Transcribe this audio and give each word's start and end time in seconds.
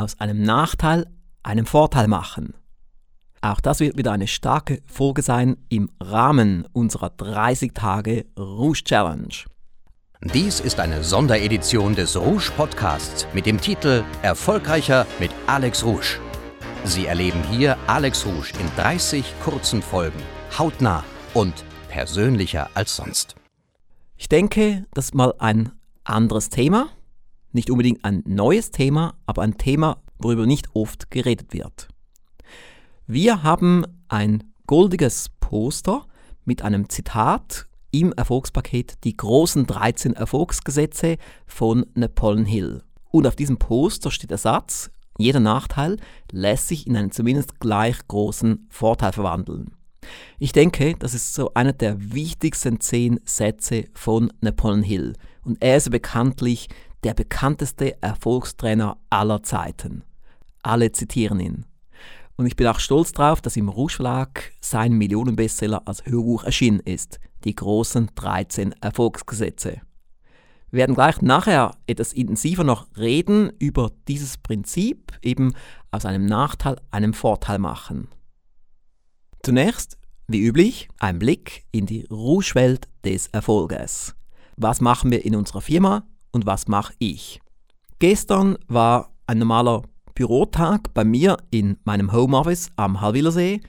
aus 0.00 0.18
einem 0.20 0.42
Nachteil 0.42 1.06
einen 1.42 1.66
Vorteil 1.66 2.08
machen. 2.08 2.54
Auch 3.40 3.60
das 3.60 3.80
wird 3.80 3.96
wieder 3.98 4.12
eine 4.12 4.28
starke 4.28 4.80
Folge 4.86 5.22
sein 5.22 5.56
im 5.68 5.90
Rahmen 6.00 6.66
unserer 6.72 7.10
30 7.10 7.72
Tage 7.74 8.24
Rouge 8.38 8.84
Challenge. 8.84 9.34
Dies 10.22 10.60
ist 10.60 10.78
eine 10.78 11.02
Sonderedition 11.02 11.96
des 11.96 12.16
Rouge 12.16 12.52
Podcasts 12.56 13.26
mit 13.34 13.44
dem 13.44 13.60
Titel 13.60 14.04
Erfolgreicher 14.22 15.04
mit 15.18 15.32
Alex 15.48 15.84
Rouge. 15.84 16.20
Sie 16.84 17.06
erleben 17.06 17.42
hier 17.50 17.76
Alex 17.88 18.24
Rouge 18.24 18.52
in 18.60 18.70
30 18.76 19.24
kurzen 19.42 19.82
Folgen, 19.82 20.22
hautnah 20.56 21.02
und 21.34 21.64
persönlicher 21.88 22.70
als 22.74 22.94
sonst. 22.94 23.34
Ich 24.16 24.28
denke, 24.28 24.86
das 24.94 25.06
ist 25.06 25.14
mal 25.16 25.34
ein 25.40 25.72
anderes 26.04 26.48
Thema. 26.48 26.90
Nicht 27.52 27.70
unbedingt 27.70 28.04
ein 28.04 28.22
neues 28.26 28.70
Thema, 28.70 29.14
aber 29.26 29.42
ein 29.42 29.58
Thema, 29.58 30.02
worüber 30.18 30.46
nicht 30.46 30.68
oft 30.74 31.10
geredet 31.10 31.52
wird. 31.52 31.88
Wir 33.06 33.42
haben 33.42 33.84
ein 34.08 34.42
goldiges 34.66 35.30
Poster 35.40 36.06
mit 36.44 36.62
einem 36.62 36.88
Zitat 36.88 37.66
im 37.90 38.12
Erfolgspaket 38.12 39.04
Die 39.04 39.16
großen 39.16 39.66
13 39.66 40.14
Erfolgsgesetze 40.14 41.18
von 41.46 41.84
Napoleon 41.94 42.46
Hill. 42.46 42.82
Und 43.10 43.26
auf 43.26 43.36
diesem 43.36 43.58
Poster 43.58 44.10
steht 44.10 44.30
der 44.30 44.38
Satz, 44.38 44.90
jeder 45.18 45.40
Nachteil 45.40 45.98
lässt 46.30 46.68
sich 46.68 46.86
in 46.86 46.96
einen 46.96 47.10
zumindest 47.10 47.60
gleich 47.60 47.98
großen 48.08 48.66
Vorteil 48.70 49.12
verwandeln. 49.12 49.72
Ich 50.38 50.52
denke, 50.52 50.94
das 50.98 51.12
ist 51.12 51.34
so 51.34 51.52
einer 51.54 51.74
der 51.74 52.14
wichtigsten 52.14 52.80
zehn 52.80 53.20
Sätze 53.24 53.84
von 53.92 54.32
Napoleon 54.40 54.82
Hill. 54.82 55.12
Und 55.44 55.62
er 55.62 55.76
ist 55.76 55.90
bekanntlich 55.90 56.68
der 57.04 57.14
bekannteste 57.14 58.00
Erfolgstrainer 58.02 58.96
aller 59.10 59.42
Zeiten. 59.42 60.04
Alle 60.62 60.92
zitieren 60.92 61.40
ihn. 61.40 61.66
Und 62.36 62.46
ich 62.46 62.56
bin 62.56 62.66
auch 62.66 62.78
stolz 62.78 63.12
darauf, 63.12 63.40
dass 63.40 63.56
im 63.56 63.68
Rouge 63.68 63.98
sein 64.60 64.92
Millionenbestseller 64.94 65.82
als 65.86 66.04
Hörbuch 66.06 66.44
erschienen 66.44 66.80
ist. 66.80 67.20
Die 67.44 67.54
großen 67.54 68.10
13 68.14 68.72
Erfolgsgesetze. 68.80 69.80
Wir 70.70 70.78
werden 70.78 70.94
gleich 70.94 71.20
nachher 71.20 71.76
etwas 71.86 72.12
intensiver 72.12 72.64
noch 72.64 72.86
reden 72.96 73.52
über 73.58 73.90
dieses 74.08 74.38
Prinzip, 74.38 75.12
eben 75.20 75.54
aus 75.90 76.06
einem 76.06 76.24
Nachteil 76.24 76.80
einen 76.90 77.12
Vorteil 77.12 77.58
machen. 77.58 78.08
Zunächst, 79.42 79.98
wie 80.28 80.40
üblich, 80.40 80.88
ein 80.98 81.18
Blick 81.18 81.66
in 81.72 81.84
die 81.84 82.06
Rouge-Welt 82.10 82.88
des 83.04 83.26
Erfolges. 83.26 84.14
Was 84.56 84.80
machen 84.80 85.10
wir 85.10 85.24
in 85.24 85.36
unserer 85.36 85.60
Firma 85.60 86.06
und 86.32 86.46
was 86.46 86.66
mache 86.66 86.94
ich? 86.98 87.40
Gestern 87.98 88.56
war 88.66 89.12
ein 89.26 89.38
normaler 89.38 89.82
Bürotag 90.14 90.92
bei 90.94 91.04
mir 91.04 91.36
in 91.50 91.78
meinem 91.84 92.12
Homeoffice 92.12 92.70
am 92.76 93.00
Halwilersee. 93.00 93.60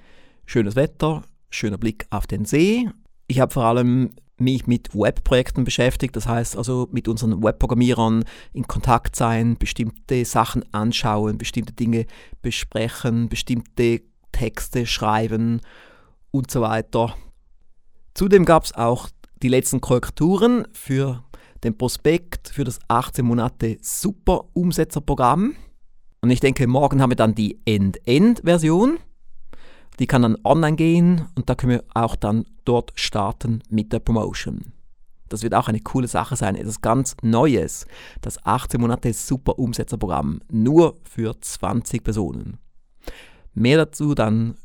Schönes 0.45 0.75
Wetter, 0.75 1.23
schöner 1.49 1.77
Blick 1.77 2.07
auf 2.09 2.27
den 2.27 2.45
See. 2.45 2.89
Ich 3.27 3.39
habe 3.39 3.53
vor 3.53 3.65
allem 3.65 4.09
mich 4.37 4.67
mit 4.67 4.93
Webprojekten 4.93 5.63
beschäftigt, 5.63 6.15
das 6.15 6.27
heißt 6.27 6.57
also 6.57 6.89
mit 6.91 7.07
unseren 7.07 7.43
Webprogrammierern 7.43 8.25
in 8.51 8.67
Kontakt 8.67 9.15
sein, 9.15 9.57
bestimmte 9.57 10.25
Sachen 10.25 10.65
anschauen, 10.73 11.37
bestimmte 11.37 11.73
Dinge 11.73 12.05
besprechen, 12.41 13.29
bestimmte 13.29 14.01
Texte 14.31 14.85
schreiben 14.85 15.61
und 16.31 16.51
so 16.51 16.61
weiter. 16.61 17.15
Zudem 18.15 18.45
gab 18.45 18.65
es 18.65 18.73
auch 18.73 19.09
die 19.41 19.49
letzten 19.49 19.81
Korrekturen 19.81 20.67
für 20.73 21.23
den 21.63 21.77
Prospekt 21.77 22.49
für 22.49 22.63
das 22.63 22.79
18 22.87 23.25
Monate 23.25 23.77
Super 23.81 24.45
Umsetzerprogramm. 24.53 25.55
Und 26.21 26.29
ich 26.29 26.39
denke, 26.39 26.67
morgen 26.67 27.01
haben 27.01 27.11
wir 27.11 27.15
dann 27.15 27.35
die 27.35 27.59
End-End-Version. 27.65 28.99
Die 29.99 30.07
kann 30.07 30.23
dann 30.23 30.37
online 30.43 30.75
gehen 30.75 31.27
und 31.35 31.49
da 31.49 31.55
können 31.55 31.73
wir 31.73 31.83
auch 31.93 32.15
dann 32.15 32.45
dort 32.65 32.91
starten 32.95 33.61
mit 33.69 33.93
der 33.93 33.99
Promotion. 33.99 34.73
Das 35.29 35.43
wird 35.43 35.55
auch 35.55 35.67
eine 35.67 35.79
coole 35.79 36.07
Sache 36.07 36.35
sein, 36.35 36.55
etwas 36.55 36.81
ganz 36.81 37.15
Neues. 37.21 37.85
Das 38.21 38.43
18 38.45 38.79
Monate 38.79 39.13
Super 39.13 39.57
Umsetzerprogramm, 39.59 40.41
nur 40.51 40.97
für 41.03 41.39
20 41.39 42.03
Personen. 42.03 42.57
Mehr 43.53 43.77
dazu 43.77 44.15
dann 44.15 44.57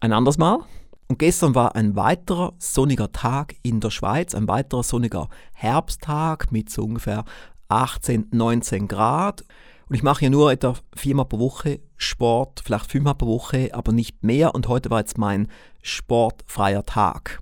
ein 0.00 0.12
anderes 0.12 0.38
Mal. 0.38 0.60
Und 1.08 1.18
gestern 1.18 1.54
war 1.54 1.74
ein 1.74 1.96
weiterer 1.96 2.54
sonniger 2.58 3.12
Tag 3.12 3.56
in 3.62 3.80
der 3.80 3.90
Schweiz, 3.90 4.34
ein 4.34 4.48
weiterer 4.48 4.82
sonniger 4.82 5.28
Herbsttag 5.52 6.50
mit 6.50 6.70
so 6.70 6.82
ungefähr 6.82 7.24
18, 7.68 8.28
19 8.30 8.88
Grad. 8.88 9.44
Und 9.88 9.96
ich 9.96 10.02
mache 10.02 10.24
ja 10.24 10.30
nur 10.30 10.50
etwa 10.50 10.74
viermal 10.96 11.26
pro 11.26 11.38
Woche 11.38 11.80
Sport, 11.96 12.62
vielleicht 12.64 12.90
fünfmal 12.90 13.14
pro 13.14 13.26
Woche, 13.26 13.70
aber 13.72 13.92
nicht 13.92 14.24
mehr. 14.24 14.54
Und 14.54 14.68
heute 14.68 14.90
war 14.90 15.00
jetzt 15.00 15.18
mein 15.18 15.48
sportfreier 15.82 16.84
Tag. 16.84 17.40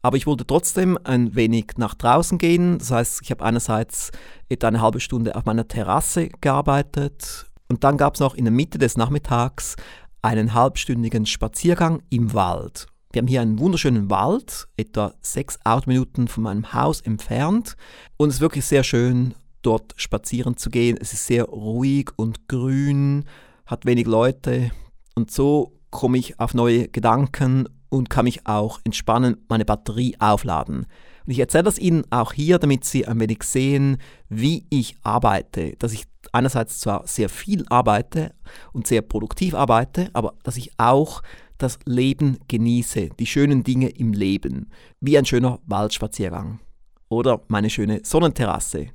Aber 0.00 0.16
ich 0.16 0.26
wollte 0.26 0.46
trotzdem 0.46 0.98
ein 1.04 1.34
wenig 1.34 1.72
nach 1.76 1.94
draußen 1.94 2.38
gehen. 2.38 2.78
Das 2.78 2.90
heißt, 2.90 3.20
ich 3.22 3.30
habe 3.30 3.44
einerseits 3.44 4.10
etwa 4.48 4.68
eine 4.68 4.80
halbe 4.80 5.00
Stunde 5.00 5.34
auf 5.36 5.44
meiner 5.44 5.68
Terrasse 5.68 6.28
gearbeitet 6.40 7.46
und 7.68 7.84
dann 7.84 7.96
gab 7.96 8.14
es 8.14 8.20
noch 8.20 8.34
in 8.34 8.44
der 8.44 8.52
Mitte 8.52 8.78
des 8.78 8.96
Nachmittags 8.96 9.76
einen 10.22 10.54
halbstündigen 10.54 11.26
Spaziergang 11.26 12.02
im 12.10 12.32
Wald. 12.34 12.86
Wir 13.12 13.20
haben 13.20 13.28
hier 13.28 13.40
einen 13.40 13.58
wunderschönen 13.58 14.10
Wald, 14.10 14.68
etwa 14.76 15.14
sechs 15.22 15.58
Autominuten 15.64 16.28
von 16.28 16.42
meinem 16.42 16.72
Haus 16.72 17.00
entfernt. 17.00 17.76
Und 18.16 18.28
es 18.28 18.36
ist 18.36 18.40
wirklich 18.40 18.66
sehr 18.66 18.84
schön, 18.84 19.34
dort 19.62 19.94
spazieren 19.96 20.56
zu 20.56 20.70
gehen. 20.70 20.98
Es 21.00 21.12
ist 21.12 21.26
sehr 21.26 21.44
ruhig 21.44 22.10
und 22.16 22.48
grün, 22.48 23.24
hat 23.64 23.86
wenig 23.86 24.06
Leute. 24.06 24.70
Und 25.14 25.30
so 25.30 25.72
komme 25.90 26.18
ich 26.18 26.38
auf 26.38 26.52
neue 26.52 26.88
Gedanken 26.88 27.68
und 27.88 28.10
kann 28.10 28.24
mich 28.24 28.46
auch 28.46 28.80
entspannen, 28.84 29.38
meine 29.48 29.64
Batterie 29.64 30.16
aufladen. 30.18 30.86
Und 31.24 31.32
ich 31.32 31.38
erzähle 31.38 31.64
das 31.64 31.78
Ihnen 31.78 32.04
auch 32.10 32.32
hier, 32.32 32.58
damit 32.58 32.84
Sie 32.84 33.06
ein 33.06 33.18
wenig 33.18 33.42
sehen, 33.42 33.96
wie 34.28 34.66
ich 34.70 34.96
arbeite. 35.02 35.74
Dass 35.78 35.92
ich 35.92 36.04
einerseits 36.36 36.78
zwar 36.78 37.06
sehr 37.06 37.28
viel 37.28 37.64
arbeite 37.68 38.34
und 38.72 38.86
sehr 38.86 39.02
produktiv 39.02 39.54
arbeite, 39.54 40.10
aber 40.12 40.34
dass 40.42 40.56
ich 40.56 40.72
auch 40.78 41.22
das 41.58 41.78
Leben 41.86 42.38
genieße, 42.48 43.10
die 43.18 43.26
schönen 43.26 43.64
Dinge 43.64 43.88
im 43.88 44.12
Leben, 44.12 44.70
wie 45.00 45.16
ein 45.16 45.24
schöner 45.24 45.58
Waldspaziergang 45.66 46.60
oder 47.08 47.40
meine 47.48 47.70
schöne 47.70 48.00
Sonnenterrasse. 48.04 48.88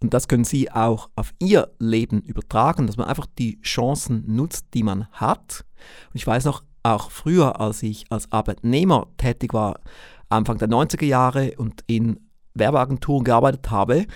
Und 0.00 0.14
das 0.14 0.28
können 0.28 0.44
Sie 0.44 0.70
auch 0.70 1.10
auf 1.16 1.34
Ihr 1.40 1.72
Leben 1.80 2.20
übertragen, 2.20 2.86
dass 2.86 2.96
man 2.96 3.08
einfach 3.08 3.26
die 3.38 3.60
Chancen 3.62 4.22
nutzt, 4.26 4.66
die 4.74 4.84
man 4.84 5.08
hat. 5.10 5.64
Und 6.10 6.16
ich 6.16 6.26
weiß 6.26 6.44
noch, 6.44 6.62
auch 6.84 7.10
früher, 7.10 7.60
als 7.60 7.82
ich 7.82 8.06
als 8.10 8.30
Arbeitnehmer 8.30 9.08
tätig 9.16 9.52
war, 9.52 9.80
Anfang 10.28 10.58
der 10.58 10.68
90er 10.68 11.04
Jahre 11.04 11.54
und 11.56 11.82
in 11.88 12.20
Werbeagenturen 12.54 13.24
gearbeitet 13.24 13.72
habe, 13.72 14.06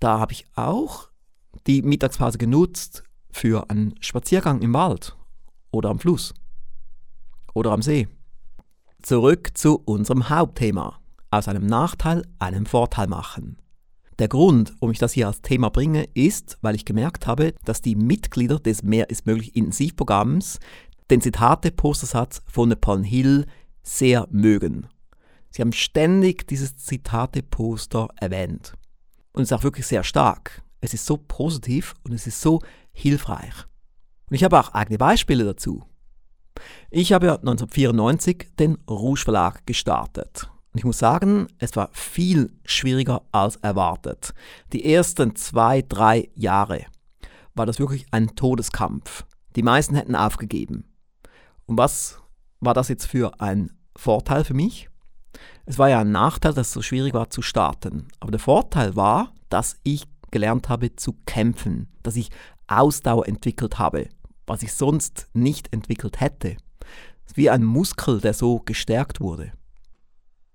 da 0.00 0.18
habe 0.18 0.32
ich 0.32 0.46
auch 0.56 1.08
die 1.66 1.82
Mittagspause 1.82 2.38
genutzt 2.38 3.02
für 3.30 3.68
einen 3.70 3.94
Spaziergang 4.00 4.62
im 4.62 4.74
Wald 4.74 5.16
oder 5.70 5.90
am 5.90 5.98
Fluss 5.98 6.34
oder 7.54 7.72
am 7.72 7.82
See. 7.82 8.08
Zurück 9.02 9.56
zu 9.56 9.80
unserem 9.84 10.28
Hauptthema. 10.28 10.98
Aus 11.30 11.46
einem 11.46 11.66
Nachteil 11.66 12.22
einen 12.38 12.66
Vorteil 12.66 13.06
machen. 13.06 13.58
Der 14.18 14.28
Grund, 14.28 14.72
warum 14.80 14.90
ich 14.90 14.98
das 14.98 15.12
hier 15.12 15.28
als 15.28 15.42
Thema 15.42 15.68
bringe, 15.68 16.04
ist, 16.14 16.58
weil 16.62 16.74
ich 16.74 16.84
gemerkt 16.84 17.26
habe, 17.26 17.54
dass 17.64 17.82
die 17.82 17.94
Mitglieder 17.94 18.58
des 18.58 18.82
Mehr 18.82 19.10
ist 19.10 19.26
möglich 19.26 19.54
Intensivprogramms 19.54 20.58
den 21.10 21.20
Zitate-Postersatz 21.20 22.42
von 22.46 22.68
Napoleon 22.68 23.04
Hill 23.04 23.46
sehr 23.82 24.26
mögen. 24.30 24.88
Sie 25.50 25.62
haben 25.62 25.72
ständig 25.72 26.46
dieses 26.46 26.76
Zitate-Poster 26.76 28.08
erwähnt. 28.16 28.74
Und 29.32 29.42
es 29.42 29.50
ist 29.50 29.52
auch 29.52 29.62
wirklich 29.62 29.86
sehr 29.86 30.04
stark. 30.04 30.62
Es 30.80 30.94
ist 30.94 31.06
so 31.06 31.16
positiv 31.16 31.94
und 32.04 32.12
es 32.12 32.26
ist 32.26 32.40
so 32.40 32.60
hilfreich. 32.92 33.54
Und 34.28 34.34
ich 34.36 34.44
habe 34.44 34.58
auch 34.58 34.74
eigene 34.74 34.98
Beispiele 34.98 35.44
dazu. 35.44 35.84
Ich 36.90 37.12
habe 37.12 37.32
1994 37.32 38.48
den 38.58 38.78
Rouge 38.88 39.22
Verlag 39.22 39.66
gestartet. 39.66 40.50
Und 40.72 40.78
ich 40.78 40.84
muss 40.84 40.98
sagen, 40.98 41.48
es 41.58 41.76
war 41.76 41.88
viel 41.92 42.52
schwieriger 42.64 43.22
als 43.32 43.56
erwartet. 43.56 44.34
Die 44.72 44.92
ersten 44.92 45.34
zwei, 45.36 45.82
drei 45.82 46.30
Jahre 46.34 46.84
war 47.54 47.66
das 47.66 47.78
wirklich 47.78 48.06
ein 48.10 48.34
Todeskampf. 48.34 49.24
Die 49.56 49.62
meisten 49.62 49.94
hätten 49.94 50.14
aufgegeben. 50.14 50.84
Und 51.66 51.78
was 51.78 52.20
war 52.60 52.74
das 52.74 52.88
jetzt 52.88 53.06
für 53.06 53.40
ein 53.40 53.70
Vorteil 53.96 54.44
für 54.44 54.54
mich? 54.54 54.88
Es 55.66 55.78
war 55.78 55.88
ja 55.88 56.00
ein 56.00 56.12
Nachteil, 56.12 56.54
dass 56.54 56.68
es 56.68 56.72
so 56.72 56.82
schwierig 56.82 57.14
war 57.14 57.30
zu 57.30 57.42
starten. 57.42 58.08
Aber 58.20 58.30
der 58.30 58.40
Vorteil 58.40 58.96
war, 58.96 59.32
dass 59.48 59.76
ich 59.82 60.04
gelernt 60.30 60.68
habe 60.68 60.96
zu 60.96 61.16
kämpfen, 61.26 61.88
dass 62.02 62.16
ich 62.16 62.30
Ausdauer 62.66 63.26
entwickelt 63.26 63.78
habe, 63.78 64.08
was 64.46 64.62
ich 64.62 64.72
sonst 64.74 65.28
nicht 65.32 65.72
entwickelt 65.72 66.20
hätte. 66.20 66.56
Wie 67.34 67.50
ein 67.50 67.64
Muskel, 67.64 68.20
der 68.20 68.34
so 68.34 68.60
gestärkt 68.60 69.20
wurde. 69.20 69.52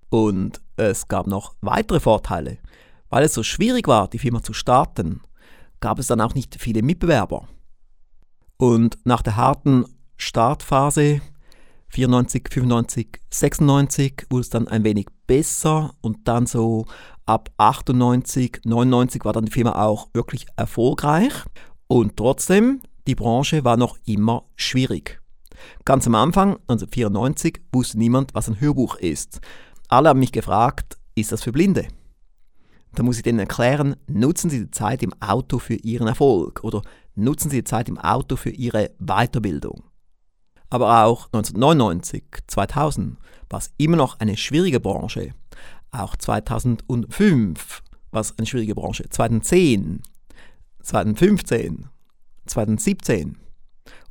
Und 0.09 0.61
es 0.75 1.07
gab 1.07 1.27
noch 1.27 1.55
weitere 1.61 1.99
Vorteile. 1.99 2.57
Weil 3.09 3.23
es 3.23 3.33
so 3.33 3.43
schwierig 3.43 3.87
war, 3.87 4.07
die 4.07 4.19
Firma 4.19 4.41
zu 4.41 4.53
starten, 4.53 5.21
gab 5.79 5.99
es 5.99 6.07
dann 6.07 6.21
auch 6.21 6.33
nicht 6.33 6.59
viele 6.59 6.81
Mitbewerber. 6.81 7.47
Und 8.57 8.97
nach 9.05 9.21
der 9.21 9.35
harten 9.35 9.85
Startphase 10.17 11.21
94, 11.93 12.49
95, 12.49 13.19
96 13.29 14.25
wurde 14.31 14.41
es 14.41 14.49
dann 14.49 14.67
ein 14.67 14.83
wenig 14.83 15.05
besser 15.27 15.93
und 16.01 16.27
dann 16.27 16.47
so 16.47 16.85
ab 17.27 17.51
98, 17.57 18.61
99 18.65 19.23
war 19.23 19.33
dann 19.33 19.45
die 19.45 19.51
Firma 19.51 19.73
auch 19.73 20.09
wirklich 20.11 20.47
erfolgreich 20.55 21.33
und 21.85 22.17
trotzdem, 22.17 22.81
die 23.05 23.13
Branche 23.13 23.63
war 23.63 23.77
noch 23.77 23.99
immer 24.05 24.45
schwierig. 24.55 25.21
Ganz 25.85 26.07
am 26.07 26.15
Anfang, 26.15 26.53
1994, 26.67 27.61
wusste 27.71 27.99
niemand, 27.99 28.33
was 28.33 28.49
ein 28.49 28.59
Hörbuch 28.59 28.95
ist. 28.95 29.39
Alle 29.87 30.09
haben 30.09 30.19
mich 30.19 30.31
gefragt, 30.31 30.97
ist 31.13 31.31
das 31.31 31.43
für 31.43 31.51
Blinde? 31.51 31.87
Da 32.95 33.03
muss 33.03 33.17
ich 33.17 33.23
denen 33.23 33.37
erklären, 33.37 33.97
nutzen 34.07 34.49
Sie 34.49 34.61
die 34.61 34.71
Zeit 34.71 35.03
im 35.03 35.13
Auto 35.21 35.59
für 35.59 35.75
Ihren 35.75 36.07
Erfolg 36.07 36.63
oder 36.63 36.81
nutzen 37.13 37.51
Sie 37.51 37.57
die 37.57 37.63
Zeit 37.63 37.87
im 37.87 37.99
Auto 37.99 38.35
für 38.35 38.49
Ihre 38.49 38.89
Weiterbildung. 38.97 39.83
Aber 40.73 41.05
auch 41.05 41.27
1999, 41.27 42.23
2000 42.47 43.17
war 43.47 43.59
es 43.59 43.71
immer 43.77 43.95
noch 43.95 44.19
eine 44.19 44.35
schwierige 44.35 44.79
Branche. 44.79 45.35
Auch 45.91 46.15
2005 46.15 47.83
war 48.09 48.21
es 48.21 48.35
eine 48.39 48.47
schwierige 48.47 48.73
Branche. 48.73 49.07
2010, 49.07 50.01
2015, 50.81 51.89
2017. 52.47 53.37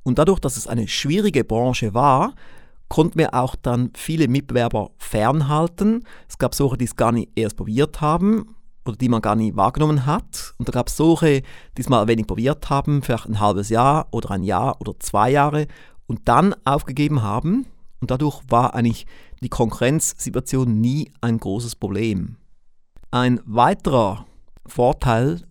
Und 0.04 0.20
dadurch, 0.20 0.38
dass 0.38 0.56
es 0.56 0.68
eine 0.68 0.86
schwierige 0.86 1.42
Branche 1.42 1.94
war, 1.94 2.32
konnten 2.86 3.18
wir 3.18 3.34
auch 3.34 3.56
dann 3.56 3.90
viele 3.96 4.28
Mitbewerber 4.28 4.92
fernhalten. 4.98 6.04
Es 6.28 6.38
gab 6.38 6.54
solche, 6.54 6.76
die 6.76 6.84
es 6.84 6.94
gar 6.94 7.10
nicht 7.10 7.30
erst 7.34 7.56
probiert 7.56 8.00
haben 8.00 8.54
oder 8.84 8.96
die 8.96 9.08
man 9.08 9.20
gar 9.20 9.34
nicht 9.34 9.56
wahrgenommen 9.56 10.06
hat. 10.06 10.54
Und 10.58 10.68
da 10.68 10.72
gab 10.72 10.86
es 10.86 10.96
solche, 10.96 11.42
die 11.76 11.80
es 11.80 11.88
mal 11.88 12.06
wenig 12.06 12.28
probiert 12.28 12.70
haben, 12.70 13.02
vielleicht 13.02 13.26
ein 13.26 13.40
halbes 13.40 13.68
Jahr 13.68 14.06
oder 14.12 14.30
ein 14.30 14.44
Jahr 14.44 14.80
oder 14.80 14.92
zwei 15.00 15.28
Jahre 15.30 15.66
und 16.12 16.28
dann 16.28 16.54
aufgegeben 16.66 17.22
haben. 17.22 17.64
Und 18.00 18.10
dadurch 18.10 18.42
war 18.48 18.74
eigentlich 18.74 19.06
die 19.42 19.48
Konkurrenzsituation 19.48 20.78
nie 20.78 21.10
ein 21.22 21.38
großes 21.38 21.74
Problem. 21.76 22.36
Ein 23.10 23.40
weiterer 23.46 24.26
Vorteil, 24.66 25.42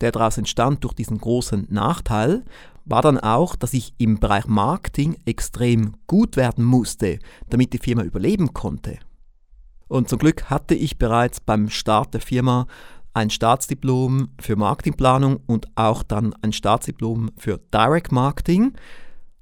der 0.00 0.12
daraus 0.12 0.38
entstand 0.38 0.84
durch 0.84 0.94
diesen 0.94 1.18
großen 1.18 1.66
Nachteil, 1.68 2.44
war 2.84 3.02
dann 3.02 3.18
auch, 3.18 3.56
dass 3.56 3.74
ich 3.74 3.92
im 3.98 4.20
Bereich 4.20 4.46
Marketing 4.46 5.16
extrem 5.24 5.94
gut 6.06 6.36
werden 6.36 6.64
musste, 6.64 7.18
damit 7.50 7.72
die 7.72 7.78
Firma 7.78 8.04
überleben 8.04 8.54
konnte. 8.54 8.98
Und 9.88 10.08
zum 10.08 10.20
Glück 10.20 10.44
hatte 10.44 10.76
ich 10.76 10.98
bereits 10.98 11.40
beim 11.40 11.70
Start 11.70 12.14
der 12.14 12.20
Firma 12.20 12.68
ein 13.14 13.30
Staatsdiplom 13.30 14.28
für 14.40 14.54
Marketingplanung 14.54 15.40
und 15.46 15.66
auch 15.74 16.04
dann 16.04 16.34
ein 16.42 16.52
Staatsdiplom 16.52 17.30
für 17.36 17.58
Direct 17.74 18.12
Marketing. 18.12 18.74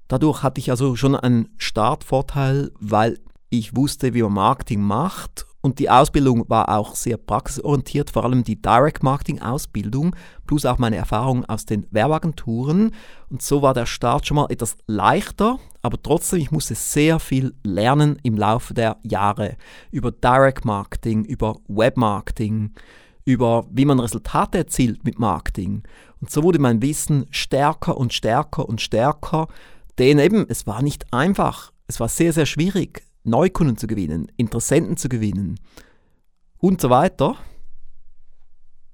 Dadurch 0.08 0.42
hatte 0.42 0.60
ich 0.60 0.70
also 0.70 0.96
schon 0.96 1.16
einen 1.16 1.48
Startvorteil, 1.58 2.70
weil 2.78 3.18
ich 3.48 3.76
wusste, 3.76 4.14
wie 4.14 4.22
man 4.22 4.34
Marketing 4.34 4.80
macht 4.80 5.46
und 5.66 5.80
die 5.80 5.90
Ausbildung 5.90 6.48
war 6.48 6.68
auch 6.68 6.94
sehr 6.94 7.16
praxisorientiert, 7.16 8.10
vor 8.10 8.22
allem 8.22 8.44
die 8.44 8.62
Direct 8.62 9.02
Marketing 9.02 9.42
Ausbildung, 9.42 10.14
plus 10.46 10.64
auch 10.64 10.78
meine 10.78 10.94
Erfahrung 10.94 11.44
aus 11.46 11.66
den 11.66 11.88
Werbeagenturen. 11.90 12.92
Und 13.30 13.42
so 13.42 13.62
war 13.62 13.74
der 13.74 13.86
Start 13.86 14.28
schon 14.28 14.36
mal 14.36 14.46
etwas 14.48 14.76
leichter, 14.86 15.58
aber 15.82 16.00
trotzdem, 16.00 16.38
ich 16.38 16.52
musste 16.52 16.76
sehr 16.76 17.18
viel 17.18 17.52
lernen 17.64 18.16
im 18.22 18.36
Laufe 18.36 18.74
der 18.74 18.98
Jahre 19.02 19.56
über 19.90 20.12
Direct 20.12 20.64
Marketing, 20.64 21.24
über 21.24 21.56
Web 21.66 21.96
Marketing, 21.96 22.70
über 23.24 23.66
wie 23.68 23.86
man 23.86 23.98
Resultate 23.98 24.58
erzielt 24.58 25.02
mit 25.02 25.18
Marketing. 25.18 25.82
Und 26.20 26.30
so 26.30 26.44
wurde 26.44 26.60
mein 26.60 26.80
Wissen 26.80 27.26
stärker 27.32 27.96
und 27.96 28.12
stärker 28.12 28.68
und 28.68 28.80
stärker, 28.80 29.48
denn 29.98 30.18
eben, 30.18 30.46
es 30.48 30.66
war 30.66 30.82
nicht 30.82 31.12
einfach. 31.12 31.72
Es 31.86 32.00
war 32.00 32.08
sehr, 32.08 32.32
sehr 32.32 32.46
schwierig. 32.46 33.02
Neukunden 33.26 33.76
zu 33.76 33.86
gewinnen, 33.86 34.30
Interessenten 34.36 34.96
zu 34.96 35.08
gewinnen 35.08 35.58
und 36.58 36.80
so 36.80 36.90
weiter. 36.90 37.36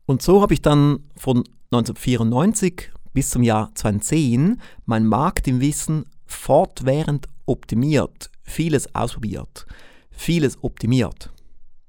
Und 0.06 0.22
so 0.22 0.43
habe 0.43 0.54
ich 0.54 0.62
dann 0.62 1.04
von 1.16 1.44
1994 1.70 2.90
bis 3.12 3.31
zum 3.31 3.43
Jahr 3.43 3.75
2010 3.75 4.60
mein 4.87 5.06
Marketingwissen 5.06 6.06
fortwährend 6.25 7.28
optimiert, 7.46 8.31
vieles 8.43 8.94
ausprobiert, 8.94 9.66
vieles 10.10 10.62
optimiert. 10.62 11.31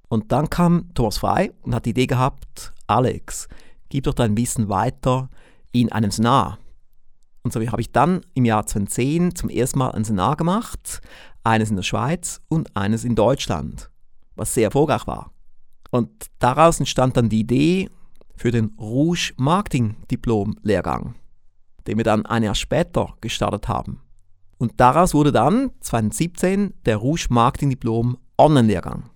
Und 0.09 0.31
dann 0.31 0.49
kam 0.49 0.93
Thomas 0.93 1.17
Frei 1.17 1.51
und 1.61 1.73
hat 1.73 1.85
die 1.85 1.91
Idee 1.91 2.07
gehabt, 2.07 2.73
Alex, 2.87 3.47
gib 3.89 4.03
doch 4.03 4.13
dein 4.13 4.37
Wissen 4.37 4.69
weiter 4.69 5.29
in 5.71 5.91
einem 5.91 6.11
Seminar. 6.11 6.59
Und 7.43 7.51
so 7.51 7.59
habe 7.59 7.81
ich 7.81 7.91
dann 7.91 8.21
im 8.33 8.45
Jahr 8.45 8.65
2010 8.65 9.35
zum 9.35 9.49
ersten 9.49 9.79
Mal 9.79 9.91
ein 9.91 10.05
Seminar 10.05 10.37
gemacht, 10.37 11.01
eines 11.43 11.69
in 11.69 11.75
der 11.75 11.83
Schweiz 11.83 12.41
und 12.47 12.75
eines 12.75 13.03
in 13.03 13.15
Deutschland, 13.15 13.91
was 14.35 14.53
sehr 14.53 14.65
erfolgreich 14.65 15.05
war. 15.07 15.31
Und 15.91 16.09
daraus 16.39 16.79
entstand 16.79 17.17
dann 17.17 17.29
die 17.29 17.41
Idee 17.41 17.89
für 18.35 18.51
den 18.51 18.73
Rouge 18.79 19.33
Marketing 19.37 19.97
Diplom 20.09 20.55
Lehrgang, 20.63 21.15
den 21.85 21.97
wir 21.97 22.03
dann 22.03 22.25
ein 22.25 22.43
Jahr 22.43 22.55
später 22.55 23.13
gestartet 23.21 23.67
haben. 23.67 24.01
Und 24.57 24.79
daraus 24.79 25.13
wurde 25.13 25.33
dann 25.33 25.71
2017 25.81 26.73
der 26.85 26.97
Rouge 26.97 27.27
Marketing 27.29 27.69
Diplom 27.69 28.17
Online 28.37 28.67
Lehrgang. 28.67 29.09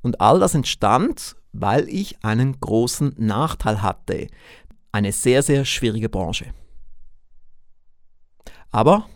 Und 0.00 0.20
all 0.20 0.40
das 0.40 0.54
entstand, 0.54 1.36
weil 1.52 1.88
ich 1.88 2.24
einen 2.24 2.58
großen 2.58 3.14
Nachteil 3.18 3.82
hatte. 3.82 4.26
Eine 4.90 5.12
sehr, 5.12 5.42
sehr 5.42 5.64
schwierige 5.64 6.08
Branche. 6.08 6.46
Aber 8.72 9.06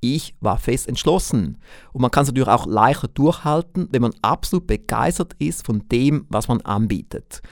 ich 0.00 0.34
war 0.40 0.58
fest 0.58 0.88
entschlossen. 0.88 1.58
Und 1.92 2.02
man 2.02 2.10
kann 2.10 2.22
es 2.22 2.28
natürlich 2.28 2.48
auch 2.48 2.66
leichter 2.66 3.08
durchhalten, 3.08 3.88
wenn 3.90 4.02
man 4.02 4.14
absolut 4.22 4.66
begeistert 4.66 5.34
ist 5.38 5.64
von 5.64 5.86
dem, 5.88 6.26
was 6.28 6.48
man 6.48 6.60
anbietet. 6.62 7.42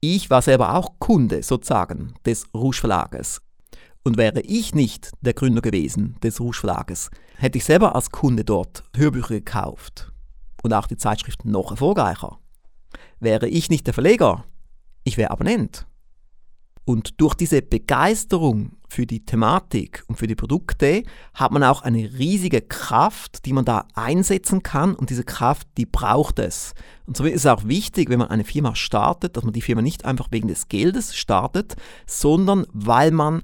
Ich 0.00 0.30
war 0.30 0.42
selber 0.42 0.74
auch 0.74 0.98
Kunde 0.98 1.42
sozusagen 1.42 2.14
des 2.26 2.46
Rouge 2.54 2.78
Verlages. 2.78 3.40
Und 4.04 4.16
wäre 4.16 4.40
ich 4.40 4.74
nicht 4.74 5.12
der 5.20 5.32
Gründer 5.32 5.60
gewesen 5.62 6.16
des 6.22 6.40
Rouge 6.40 6.58
Verlages, 6.58 7.08
hätte 7.36 7.58
ich 7.58 7.64
selber 7.64 7.94
als 7.94 8.10
Kunde 8.10 8.44
dort 8.44 8.82
Hörbücher 8.96 9.34
gekauft 9.34 10.12
und 10.62 10.72
auch 10.72 10.88
die 10.88 10.96
Zeitschrift 10.96 11.44
noch 11.44 11.70
erfolgreicher. 11.70 12.38
Wäre 13.20 13.48
ich 13.48 13.70
nicht 13.70 13.86
der 13.86 13.94
Verleger, 13.94 14.44
ich 15.04 15.18
wäre 15.18 15.30
Abonnent. 15.30 15.86
Und 16.84 17.20
durch 17.20 17.34
diese 17.34 17.62
Begeisterung 17.62 18.72
für 18.88 19.06
die 19.06 19.24
Thematik 19.24 20.04
und 20.08 20.16
für 20.16 20.26
die 20.26 20.34
Produkte 20.34 21.04
hat 21.32 21.52
man 21.52 21.62
auch 21.62 21.82
eine 21.82 22.12
riesige 22.18 22.60
Kraft, 22.60 23.46
die 23.46 23.52
man 23.52 23.64
da 23.64 23.86
einsetzen 23.94 24.62
kann 24.62 24.94
und 24.94 25.10
diese 25.10 25.24
Kraft, 25.24 25.68
die 25.78 25.86
braucht 25.86 26.40
es. 26.40 26.74
Und 27.06 27.16
so 27.16 27.24
ist 27.24 27.36
es 27.36 27.46
auch 27.46 27.64
wichtig, 27.64 28.10
wenn 28.10 28.18
man 28.18 28.28
eine 28.28 28.44
Firma 28.44 28.74
startet, 28.74 29.36
dass 29.36 29.44
man 29.44 29.52
die 29.52 29.62
Firma 29.62 29.80
nicht 29.80 30.04
einfach 30.04 30.28
wegen 30.30 30.48
des 30.48 30.68
Geldes 30.68 31.14
startet, 31.14 31.76
sondern 32.06 32.66
weil 32.72 33.12
man 33.12 33.42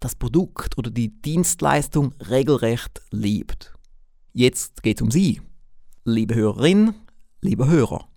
das 0.00 0.14
Produkt 0.14 0.78
oder 0.78 0.90
die 0.90 1.20
Dienstleistung 1.20 2.14
regelrecht 2.28 3.02
liebt. 3.10 3.74
Jetzt 4.32 4.82
geht 4.82 4.98
es 4.98 5.02
um 5.02 5.10
Sie, 5.10 5.42
liebe 6.04 6.34
Hörerin, 6.34 6.94
lieber 7.40 7.68
Hörer. 7.68 8.08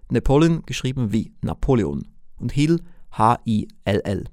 Napoleon 0.09 0.63
geschrieben 0.65 1.11
wie 1.11 1.33
Napoleon 1.41 2.07
und 2.37 2.51
Hill 2.51 2.81
H-I-L-L.de. 3.11 4.27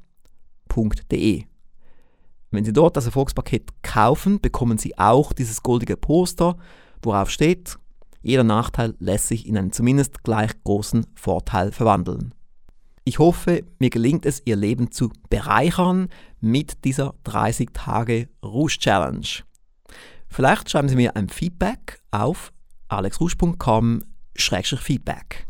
Wenn 2.51 2.65
Sie 2.65 2.73
dort 2.73 2.97
das 2.97 3.07
Erfolgspaket 3.07 3.71
kaufen, 3.83 4.41
bekommen 4.41 4.79
Sie 4.79 4.99
auch 4.99 5.33
dieses 5.33 5.63
goldige 5.63 5.97
Poster, 5.97 6.57
worauf 7.03 7.31
steht 7.31 7.79
Jeder 8.23 8.45
Nachteil 8.45 8.95
lässt 8.99 9.29
sich 9.29 9.47
in 9.47 9.57
einen 9.57 9.71
zumindest 9.73 10.23
gleich 10.25 10.51
großen 10.65 11.07
Vorteil 11.15 11.71
verwandeln. 11.73 12.35
Ich 13.05 13.19
hoffe, 13.19 13.65
mir 13.79 13.91
gelingt 13.91 14.27
es, 14.27 14.43
Ihr 14.45 14.57
Leben 14.57 14.91
zu 14.91 15.11
bereichern 15.31 16.09
mit 16.41 16.85
dieser 16.85 17.15
30 17.25 17.71
Tage 17.73 18.29
Rouge 18.45 18.77
Challenge. 18.79 19.27
Vielleicht 20.29 20.69
schreiben 20.69 20.91
Sie 20.91 20.97
mir 20.97 21.17
ein 21.17 21.31
Feedback 21.31 22.03
auf 22.11 22.53
alexrouge.com-feedback. 22.89 25.47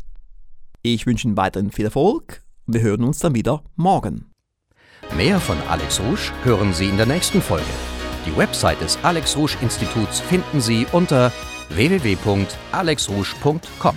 Ich 0.81 1.05
wünsche 1.05 1.27
Ihnen 1.27 1.35
weiterhin 1.35 1.71
viel 1.71 1.83
Erfolg 1.85 2.45
und 2.65 2.75
wir 2.75 2.81
hören 2.81 3.03
uns 3.03 3.19
dann 3.19 3.35
wieder 3.35 3.61
morgen. 3.75 4.28
Mehr 5.15 5.39
von 5.39 5.57
Alex 5.67 5.99
Rouge 5.99 6.31
hören 6.43 6.73
Sie 6.73 6.87
in 6.87 6.97
der 6.97 7.05
nächsten 7.05 7.41
Folge. 7.41 7.65
Die 8.25 8.35
Website 8.37 8.81
des 8.81 8.97
Alex 9.03 9.35
Rouge 9.35 9.57
Instituts 9.61 10.19
finden 10.19 10.61
Sie 10.61 10.85
unter 10.91 11.31
www.alexrouge.com. 11.69 13.95